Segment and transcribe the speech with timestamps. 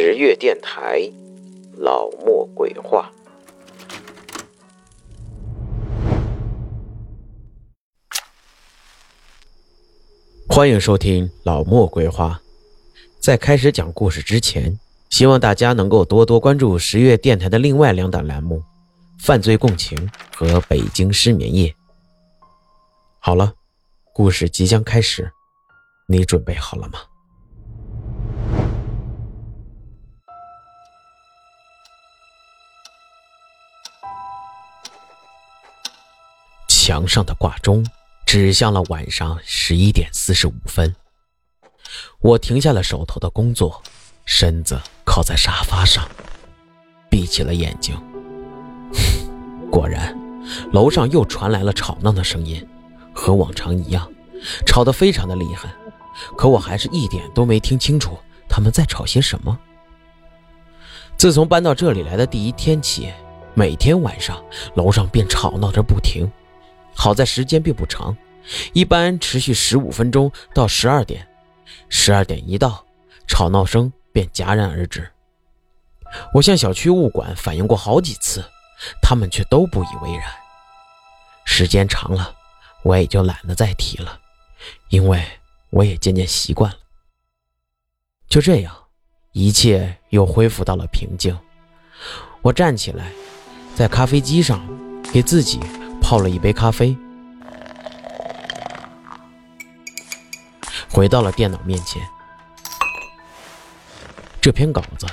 [0.00, 1.10] 十月电台，
[1.76, 3.10] 老莫鬼话。
[10.48, 12.40] 欢迎收听老莫鬼话。
[13.18, 14.78] 在开始讲故事之前，
[15.10, 18.58] 希望大家能够多多关注十月电台的另外两档栏目
[19.18, 19.98] 《犯罪共情》
[20.32, 21.70] 和《北京失眠夜》。
[23.18, 23.52] 好了，
[24.14, 25.28] 故事即将开始，
[26.06, 27.00] 你准备好了吗？
[36.88, 37.84] 墙上的挂钟
[38.24, 40.96] 指向了晚上十一点四十五分。
[42.18, 43.82] 我停下了手头的工作，
[44.24, 46.08] 身子靠在沙发上，
[47.10, 47.94] 闭起了眼睛。
[49.70, 50.18] 果然，
[50.72, 52.66] 楼上又传来了吵闹的声音，
[53.12, 54.10] 和往常一样，
[54.64, 55.68] 吵得非常的厉害。
[56.38, 59.58] 可我还是一点都没听清楚他们在吵些什么。
[61.18, 63.12] 自从搬到这里来的第一天起，
[63.52, 64.42] 每天晚上
[64.74, 66.26] 楼上便吵闹着不停。
[66.98, 68.14] 好在时间并不长，
[68.72, 71.24] 一般持续十五分钟到十二点。
[71.88, 72.84] 十二点一到，
[73.28, 75.08] 吵闹声便戛然而止。
[76.34, 78.44] 我向小区物管反映过好几次，
[79.00, 80.24] 他们却都不以为然。
[81.44, 82.34] 时间长了，
[82.82, 84.18] 我也就懒得再提了，
[84.88, 85.24] 因为
[85.70, 86.78] 我也渐渐习惯了。
[88.28, 88.74] 就这样，
[89.32, 91.38] 一切又恢复到了平静。
[92.42, 93.12] 我站起来，
[93.76, 94.68] 在咖啡机上
[95.12, 95.60] 给自己。
[96.08, 96.96] 泡了一杯咖啡，
[100.90, 102.00] 回到了电脑面前。
[104.40, 105.06] 这篇稿子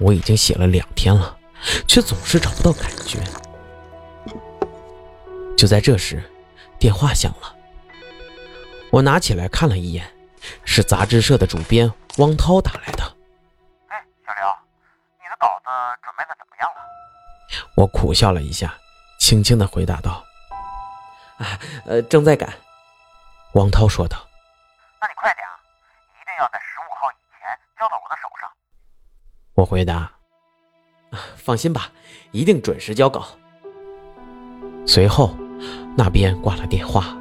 [0.00, 1.38] 我已经写了两天了，
[1.86, 3.20] 却总是找不到感觉。
[5.56, 6.20] 就在这时，
[6.76, 7.54] 电话响了。
[8.90, 10.12] 我拿起来看了一眼，
[10.64, 13.04] 是杂志社的主编汪涛打来的。
[13.86, 14.52] 哎，小刘，
[15.20, 15.66] 你的稿子
[16.02, 16.82] 准备的怎么样了？
[17.76, 18.74] 我苦笑了一下，
[19.20, 20.20] 轻轻的回答道。
[21.86, 22.52] 呃，正在赶。
[23.54, 24.16] 王涛说道
[25.00, 25.52] ：“那你快点啊，
[26.14, 27.48] 一定要在十五号以前
[27.78, 28.48] 交到我的手上。”
[29.54, 30.10] 我回答
[31.36, 31.90] ：“放心吧，
[32.30, 33.26] 一定准时交稿。”
[34.86, 35.36] 随后，
[35.96, 37.14] 那边挂了电话。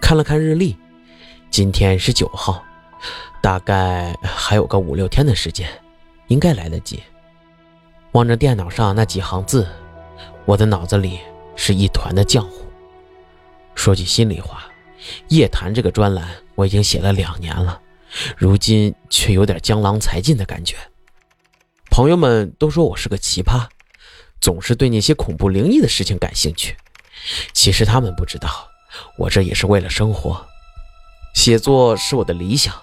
[0.00, 0.76] 看了看日历，
[1.50, 2.62] 今天是九号，
[3.40, 5.68] 大概还有个五六天的时间，
[6.26, 7.02] 应该来得及。
[8.12, 9.66] 望着电脑上那几行字，
[10.44, 11.20] 我的脑子里……
[11.56, 12.64] 是一团的浆糊。
[13.74, 14.70] 说句心里话，
[15.28, 17.80] 夜谈这个专栏我已经写了两年了，
[18.36, 20.76] 如今却有点江郎才尽的感觉。
[21.90, 23.66] 朋友们都说我是个奇葩，
[24.40, 26.76] 总是对那些恐怖灵异的事情感兴趣。
[27.52, 28.68] 其实他们不知道，
[29.18, 30.46] 我这也是为了生活。
[31.34, 32.74] 写作是我的理想，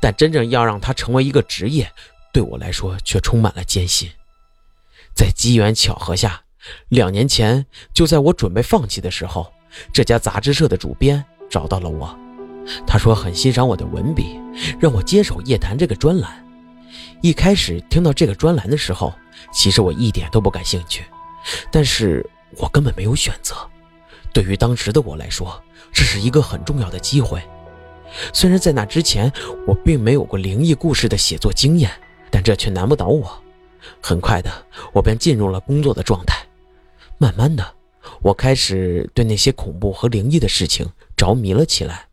[0.00, 1.92] 但真正要让它成为一个职业，
[2.32, 4.10] 对我来说却充满了艰辛。
[5.14, 6.42] 在机缘巧合下。
[6.88, 9.52] 两年前，就在我准备放弃的时候，
[9.92, 12.16] 这家杂志社的主编找到了我。
[12.86, 14.38] 他说很欣赏我的文笔，
[14.78, 16.44] 让我接手夜谈这个专栏。
[17.22, 19.12] 一开始听到这个专栏的时候，
[19.52, 21.04] 其实我一点都不感兴趣，
[21.70, 22.24] 但是
[22.56, 23.54] 我根本没有选择。
[24.32, 25.62] 对于当时的我来说，
[25.92, 27.42] 这是一个很重要的机会。
[28.32, 29.30] 虽然在那之前
[29.66, 31.90] 我并没有过灵异故事的写作经验，
[32.30, 33.42] 但这却难不倒我。
[34.00, 34.50] 很快的，
[34.92, 36.47] 我便进入了工作的状态。
[37.18, 37.74] 慢慢的，
[38.22, 42.06] 我开始对那些恐怖和灵异的事情着迷了起来。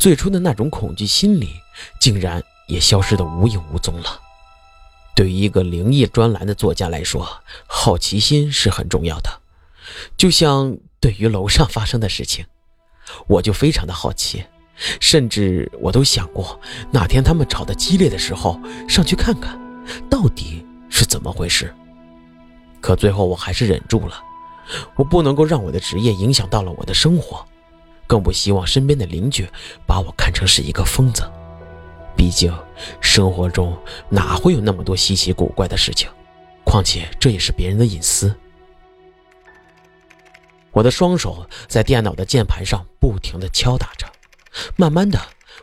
[0.00, 1.50] 最初的那种恐惧心理，
[2.00, 4.20] 竟然也消失得无影无踪了。
[5.14, 7.26] 对于一个灵异专栏的作家来说，
[7.68, 9.30] 好奇心是很重要的。
[10.16, 12.44] 就像对于楼上发生的事情，
[13.28, 14.44] 我就非常的好奇，
[15.00, 16.58] 甚至我都想过
[16.90, 19.56] 哪天他们吵得激烈的时候，上去看看，
[20.08, 21.72] 到底是怎么回事。
[22.80, 24.22] 可最后我还是忍住了，
[24.96, 27.46] 我不能够让我的职业影响到了我的生活，
[28.06, 29.48] 更不希望身边的邻居
[29.86, 31.30] 把我看成是一个疯子。
[32.16, 32.52] 毕竟
[33.00, 33.76] 生活中
[34.08, 36.08] 哪会有那么多稀奇古怪的事情，
[36.64, 38.34] 况且这也是别人的隐私。
[40.72, 44.06] 我的双手在电脑的键盘上不停地敲打着，
[44.76, 45.20] 慢慢的，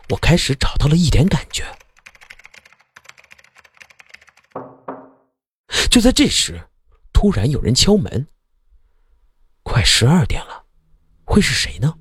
[0.10, 1.64] 我开始找到了一点感觉。
[5.90, 6.62] 就在这时。
[7.20, 8.28] 突然有人敲门，
[9.64, 10.66] 快十二点了，
[11.26, 11.96] 会是谁呢？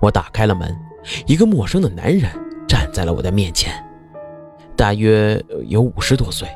[0.00, 0.78] 我打开了门，
[1.26, 2.30] 一个陌生的男人
[2.68, 3.82] 站在了我的面前，
[4.76, 6.46] 大约有五十多岁，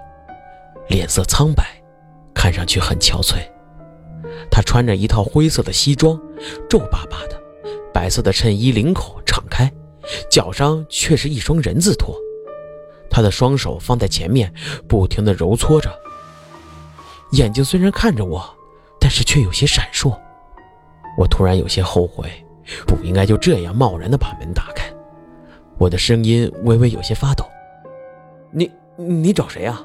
[0.91, 1.65] 脸色苍白，
[2.35, 3.39] 看上去很憔悴。
[4.51, 6.21] 他穿着一套灰色的西装，
[6.69, 7.43] 皱巴巴的，
[7.95, 9.73] 白色的衬衣领口敞开，
[10.31, 12.15] 脚上却是一双人字拖。
[13.11, 14.53] 他的双手放在前面，
[14.89, 15.91] 不停地揉搓着。
[17.33, 18.43] 眼睛虽然看着我，
[19.01, 20.17] 但是却有些闪烁。
[21.19, 22.31] 我突然有些后悔，
[22.87, 24.85] 不应该就这样贸然地把门打开。
[25.79, 27.45] 我的声音微微有些发抖
[28.51, 29.85] ：“你你找谁啊？”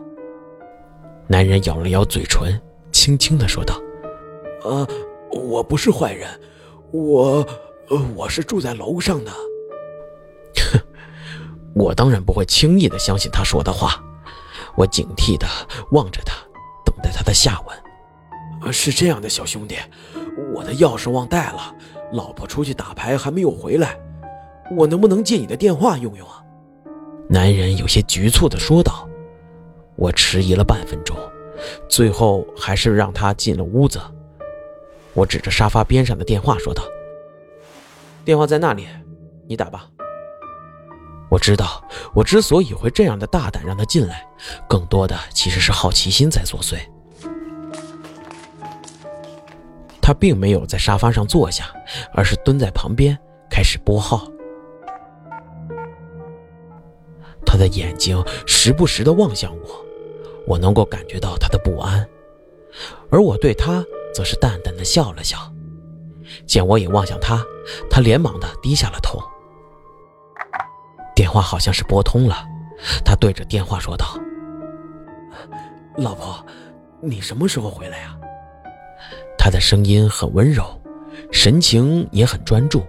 [1.28, 2.60] 男人咬了咬嘴唇，
[2.92, 3.75] 轻轻地说道
[4.64, 4.88] ：“啊，
[5.31, 6.30] 我不是坏人，
[6.92, 7.46] 我，
[8.16, 9.31] 我是住在楼上的。”
[11.75, 14.02] 哼，我当然不会轻易的相信他说的话。
[14.75, 15.48] 我警惕的
[15.92, 16.36] 望着他，
[16.86, 18.74] 等待他的下文。
[18.74, 19.75] 是这样的，小兄弟，
[20.54, 21.75] 我的钥匙忘带了，
[22.14, 24.00] 老婆出去打牌还没有回来，
[24.75, 26.42] 我能不能借你的电话用用啊？
[27.30, 29.08] 男人有些局促的说道。
[29.96, 31.16] 我迟疑了半分钟，
[31.88, 34.00] 最后还是让他进了屋子。
[35.14, 36.81] 我指着沙发边上的电话说道
[38.25, 38.88] ：“电话在那里，
[39.48, 39.88] 你打吧。”
[41.33, 41.83] 我知道，
[42.13, 44.24] 我之所以会这样的大胆让他进来，
[44.69, 46.77] 更多的其实是好奇心在作祟。
[50.00, 51.74] 他并没有在沙发上坐下，
[52.13, 53.18] 而是蹲在旁边
[53.50, 54.27] 开始拨号。
[57.44, 59.86] 他的眼睛时不时的望向我，
[60.45, 62.07] 我能够感觉到他的不安，
[63.09, 63.83] 而我对他
[64.13, 65.51] 则是淡淡的笑了笑。
[66.45, 67.44] 见我也望向他，
[67.89, 69.19] 他连忙的低下了头。
[71.24, 72.46] 电话好像是拨通了，
[73.06, 74.20] 他对着电话说道
[75.96, 76.46] ：“老婆，
[77.00, 78.20] 你什么时候回来呀？”
[79.40, 80.66] 他的声音很温柔，
[81.31, 82.86] 神情也很专注。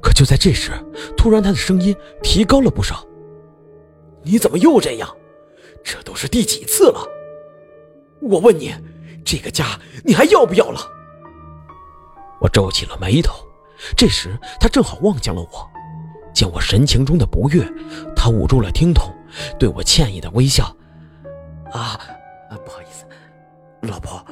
[0.00, 0.72] 可就在这时，
[1.18, 3.06] 突然他的声音提高了不少。
[4.22, 5.14] 你怎么又这样？
[5.84, 7.06] 这都是第几次了？
[8.22, 8.74] 我问你，
[9.22, 10.80] 这个家你还要不要了？
[12.40, 13.34] 我皱起了眉头。
[13.94, 15.70] 这时他正好望向了我，
[16.34, 17.64] 见我神情中的不悦，
[18.14, 19.10] 他捂住了听筒，
[19.58, 20.64] 对我歉意的微笑。
[21.72, 21.98] 啊，
[22.64, 23.04] 不好意思，
[23.82, 24.22] 老婆，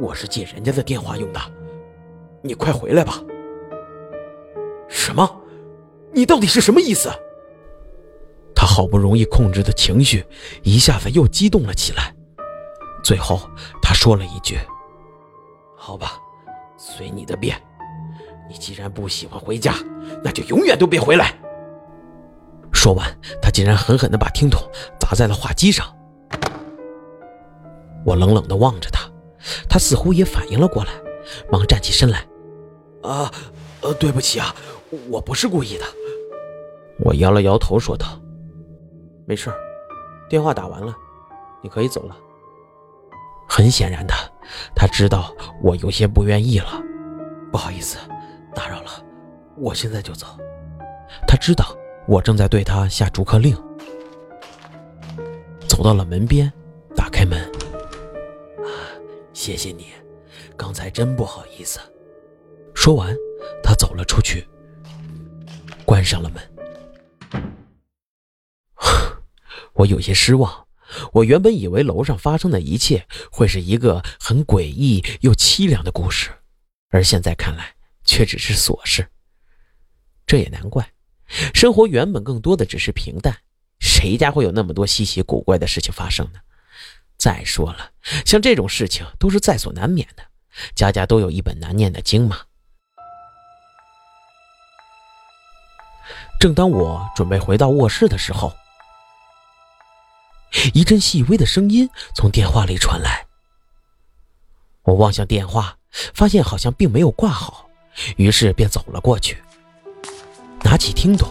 [0.00, 1.40] 我是借人家的电话用的，
[2.42, 3.22] 你快回来吧。
[4.88, 5.40] 什么？
[6.12, 7.08] 你到底是什么意思？
[8.54, 10.24] 他好不容易控制的情绪，
[10.62, 12.14] 一下子又激动了起来。
[13.04, 13.40] 最后，
[13.80, 14.58] 他说了一句
[15.76, 16.18] ：“好吧，
[16.76, 17.56] 随你的便。
[18.48, 19.74] 你既然不喜欢回家，
[20.22, 21.34] 那就永远都别回来。”
[22.72, 23.06] 说完，
[23.40, 24.60] 他竟然狠狠地把听筒
[25.00, 25.86] 砸在了话机上。
[28.04, 29.00] 我冷冷地望着他，
[29.68, 30.90] 他似乎也反应了过来，
[31.50, 32.24] 忙站起身来
[33.02, 33.32] ：“啊，
[33.80, 34.54] 呃，对不起啊，
[35.10, 35.84] 我不是故意的。”
[37.04, 38.06] 我摇了摇头，说道。
[39.26, 39.52] 没事，
[40.28, 40.94] 电话打完了，
[41.62, 42.16] 你可以走了。
[43.48, 44.14] 很显然的，
[44.74, 46.80] 他知道我有些不愿意了。
[47.50, 47.98] 不好意思，
[48.56, 49.04] 打扰了，
[49.58, 50.26] 我现在就走。
[51.28, 51.76] 他知道
[52.08, 53.54] 我正在对他下逐客令，
[55.68, 56.50] 走到了门边，
[56.96, 57.38] 打开门。
[58.58, 58.66] 啊，
[59.34, 59.88] 谢谢你，
[60.56, 61.78] 刚才真不好意思。
[62.74, 63.14] 说完，
[63.62, 64.48] 他走了出去，
[65.84, 66.42] 关上了门。
[69.74, 70.66] 我有些失望，
[71.12, 76.30] 我原本以为楼上发生的一切会是一个很诡异又凄凉的故事，
[76.88, 77.75] 而现在看来
[78.06, 79.06] 却只是琐事。
[80.26, 80.92] 这也难怪，
[81.52, 83.36] 生活原本更多的只是平淡，
[83.78, 86.40] 谁家会有那么多稀奇古怪的事情发生呢？
[87.18, 87.92] 再说了，
[88.24, 90.22] 像这种事情都是在所难免的，
[90.74, 92.40] 家家都有一本难念的经嘛。
[96.38, 98.54] 正当我准备回到卧室的时候。
[100.72, 103.26] 一阵细微的声音从电话里传来，
[104.82, 105.76] 我望向电话，
[106.14, 107.65] 发现好像并没有挂好，
[108.16, 109.42] 于是便走了过去，
[110.62, 111.28] 拿起听筒，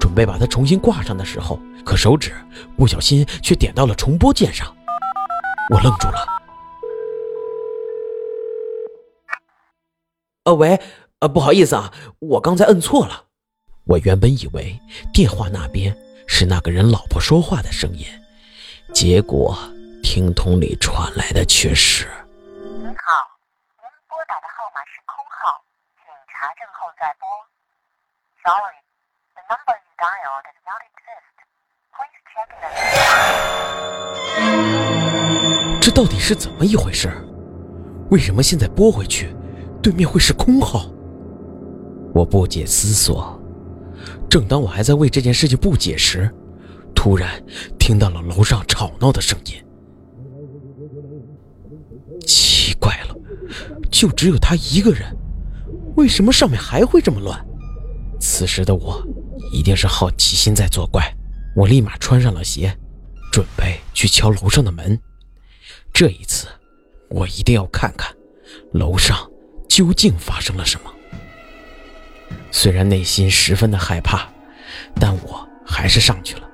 [0.00, 2.34] 准备把它重新挂上的时候，可手指
[2.76, 4.74] 不小心却点到了重播键上，
[5.70, 6.26] 我愣住了。
[10.44, 10.78] 呃，喂，
[11.20, 13.24] 呃，不好意思啊，我刚才摁错了。
[13.84, 14.78] 我原本以为
[15.12, 18.06] 电话那边是那个人老婆说话的声音。
[18.92, 19.58] 结果，
[20.02, 22.04] 听筒里传来的却是
[22.76, 23.24] ：“您好，
[23.80, 25.64] 您拨打的号码是空号，
[25.96, 26.04] 请
[26.44, 27.24] 查证后再拨。
[28.44, 28.76] Sorry,
[29.32, 31.36] the number you dialed does not exist.
[31.96, 32.68] Please check the.
[35.80, 37.10] 这到底是怎么一回事？
[38.10, 39.34] 为什么现在拨回去，
[39.82, 40.84] 对面会是空号？
[42.14, 43.40] 我不解思索。
[44.28, 46.30] 正当我还在为这件事情不解时，
[46.94, 47.42] 突然
[47.78, 49.64] 听到了楼上吵闹的声音，
[52.26, 53.16] 奇怪了，
[53.90, 55.16] 就只有他一个人，
[55.96, 57.44] 为什么上面还会这么乱？
[58.20, 59.02] 此时的我
[59.52, 61.14] 一定是好奇心在作怪，
[61.54, 62.76] 我立马穿上了鞋，
[63.30, 64.98] 准备去敲楼上的门。
[65.92, 66.48] 这一次，
[67.10, 68.14] 我一定要看看
[68.72, 69.30] 楼上
[69.68, 70.90] 究竟发生了什么。
[72.50, 74.28] 虽然内心十分的害怕，
[74.96, 76.48] 但我还是上去了。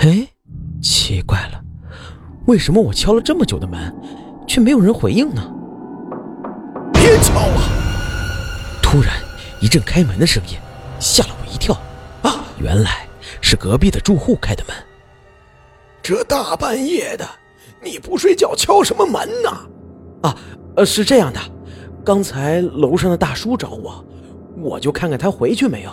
[0.00, 0.26] 哎，
[0.80, 1.60] 奇怪了，
[2.46, 3.94] 为什么我敲了这么久的门，
[4.46, 5.42] 却没有人回应呢？
[6.90, 7.60] 别敲了！
[8.82, 9.12] 突然
[9.60, 10.56] 一阵开门的声音，
[10.98, 11.78] 吓了我一跳。
[12.22, 13.06] 啊，原来
[13.42, 14.74] 是隔壁的住户开的门。
[16.02, 17.28] 这大半夜的，
[17.84, 19.50] 你不睡觉敲什么门呢？
[20.22, 20.34] 啊，
[20.76, 21.38] 呃，是这样的，
[22.02, 24.02] 刚才楼上的大叔找我，
[24.56, 25.90] 我就看看他回去没有。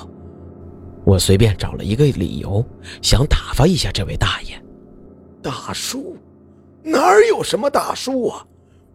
[1.08, 2.62] 我随便找了一个理由，
[3.02, 4.62] 想打发一下这位大爷。
[5.42, 6.18] 大叔？
[6.84, 8.46] 哪儿有什么大叔啊？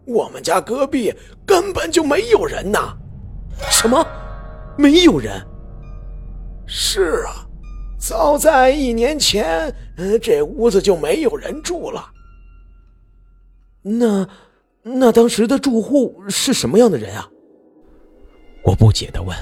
[0.05, 1.11] 我们家隔壁
[1.43, 2.95] 根本就没有人呐！
[3.71, 4.05] 什么？
[4.77, 5.43] 没有人？
[6.67, 7.47] 是啊，
[7.97, 9.75] 早在一年前，
[10.21, 12.11] 这屋子就没有人住了。
[13.81, 14.29] 那，
[14.83, 17.27] 那当时的住户是什么样的人啊？
[18.63, 19.35] 我不解的问。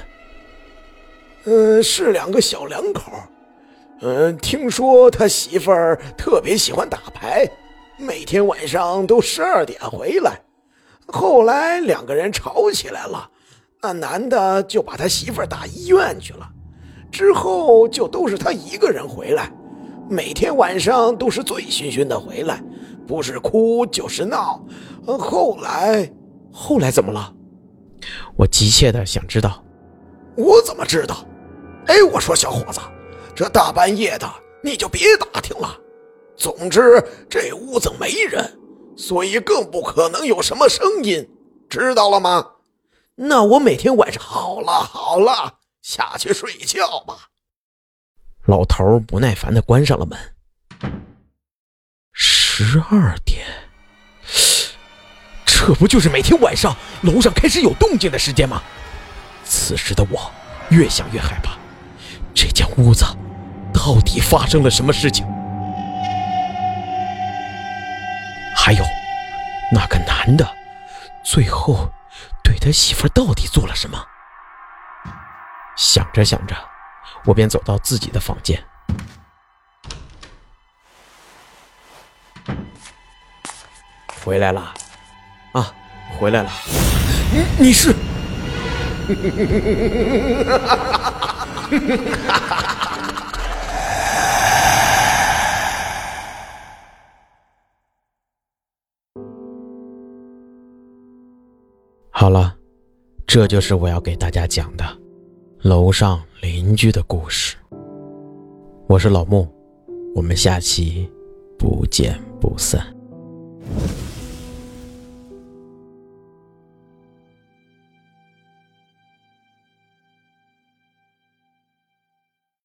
[1.44, 3.10] 呃，是两个小两口，
[4.00, 7.50] 嗯，听说他媳妇儿特别喜欢打牌，
[7.98, 10.40] 每天晚上都十二点回来。
[11.06, 13.28] 后来两个人吵起来了，
[13.80, 16.48] 那男的就把他媳妇儿打医院去了，
[17.10, 19.52] 之后就都是他一个人回来，
[20.08, 22.62] 每天晚上都是醉醺醺的回来，
[23.04, 24.64] 不是哭就是闹。
[25.04, 26.08] 后来，
[26.52, 27.34] 后来怎么了？
[28.36, 29.60] 我急切的想知道。
[30.36, 31.16] 我怎么知道？
[31.86, 32.80] 哎，我说小伙子，
[33.34, 34.30] 这大半夜的
[34.62, 35.78] 你就别打听了。
[36.36, 38.58] 总之这屋子没人，
[38.96, 41.28] 所以更不可能有什么声音，
[41.68, 42.46] 知道了吗？
[43.14, 47.28] 那我每天晚上好了好了，下去睡觉吧。
[48.46, 50.18] 老头不耐烦的关上了门。
[52.12, 53.46] 十二点，
[55.44, 58.62] 这不就是每天晚上楼上开始有动静的时间吗？
[59.44, 60.30] 此时的我
[60.70, 61.56] 越想越害怕。
[62.34, 63.04] 这间屋子
[63.72, 65.26] 到底发生了什么事情？
[68.56, 68.84] 还有，
[69.72, 70.48] 那个男的
[71.24, 71.90] 最后
[72.44, 73.98] 对他媳妇到底做了什么？
[75.76, 76.54] 想着想着，
[77.24, 78.62] 我便走到自己的房间。
[84.24, 84.72] 回来了，
[85.52, 85.72] 啊，
[86.16, 86.50] 回来了。
[87.32, 87.92] 你你是？
[102.10, 102.54] 好了，
[103.26, 104.84] 这就是我要给大家讲的
[105.62, 107.56] 楼上邻居的故事。
[108.86, 109.48] 我是老木，
[110.14, 111.10] 我们下期
[111.58, 112.84] 不见不散。